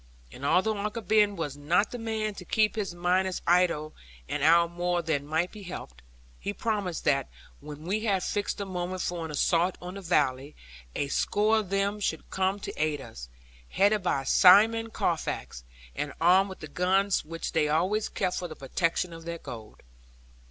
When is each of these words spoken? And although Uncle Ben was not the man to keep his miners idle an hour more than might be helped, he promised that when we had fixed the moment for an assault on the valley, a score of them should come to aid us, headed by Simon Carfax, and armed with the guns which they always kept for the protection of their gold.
And 0.31 0.43
although 0.43 0.79
Uncle 0.79 1.03
Ben 1.03 1.35
was 1.35 1.55
not 1.55 1.91
the 1.91 1.99
man 1.99 2.33
to 2.33 2.43
keep 2.43 2.75
his 2.75 2.95
miners 2.95 3.43
idle 3.45 3.93
an 4.27 4.41
hour 4.41 4.67
more 4.67 5.03
than 5.03 5.27
might 5.27 5.51
be 5.51 5.61
helped, 5.61 6.01
he 6.39 6.53
promised 6.53 7.03
that 7.03 7.29
when 7.59 7.83
we 7.83 7.99
had 7.99 8.23
fixed 8.23 8.57
the 8.57 8.65
moment 8.65 9.03
for 9.03 9.25
an 9.25 9.29
assault 9.29 9.77
on 9.79 9.93
the 9.93 10.01
valley, 10.01 10.55
a 10.95 11.07
score 11.09 11.59
of 11.59 11.69
them 11.69 11.99
should 11.99 12.31
come 12.31 12.59
to 12.61 12.73
aid 12.81 12.99
us, 12.99 13.29
headed 13.69 14.01
by 14.01 14.23
Simon 14.23 14.89
Carfax, 14.89 15.63
and 15.95 16.13
armed 16.19 16.49
with 16.49 16.61
the 16.61 16.67
guns 16.67 17.23
which 17.23 17.51
they 17.51 17.69
always 17.69 18.09
kept 18.09 18.37
for 18.39 18.47
the 18.47 18.55
protection 18.55 19.13
of 19.13 19.25
their 19.25 19.37
gold. 19.37 19.83